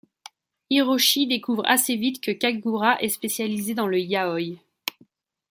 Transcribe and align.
Hiroshi 0.71 1.27
découvre 1.27 1.63
assez 1.67 1.95
vite 1.95 2.21
que 2.21 2.31
Kagura 2.31 2.99
est 3.03 3.07
spécialisé 3.09 3.75
dans 3.75 3.85
le 3.85 3.99
yaoi. 3.99 4.57